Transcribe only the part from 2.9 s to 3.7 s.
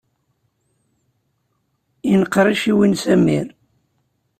Samir.